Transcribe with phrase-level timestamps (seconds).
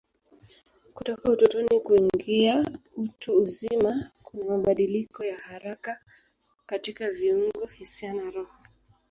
[0.95, 2.67] Kutoka utotoni kuingia
[2.97, 5.99] utu uzima kuna mabadiliko ya haraka
[6.65, 8.53] katika viungo, hisia na roho.